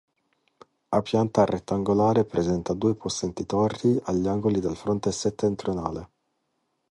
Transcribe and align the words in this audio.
A 0.89 1.01
pianta 1.03 1.45
rettangolare 1.45 2.25
presenta 2.25 2.73
due 2.73 2.95
possenti 2.95 3.45
torri 3.45 3.99
agli 4.05 4.27
angoli 4.27 4.59
del 4.59 4.75
fronte 4.75 5.11
settentrionale. 5.11 6.09